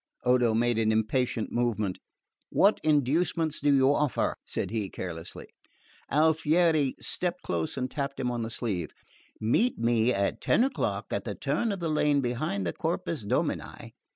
[0.23, 1.99] Odo made an impatient movement.
[2.49, 5.49] "What inducements do you offer?" said he carelessly.
[6.09, 8.89] Alfieri stepped close and tapped him on the sleeve.
[9.39, 13.93] "Meet me at ten o'clock at the turn of the lane behind the Corpus Domini.